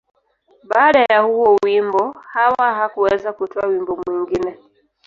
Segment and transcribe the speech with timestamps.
[0.63, 4.57] Baada ya huo wimbo, Hawa hakuweza kutoa wimbo mwingine.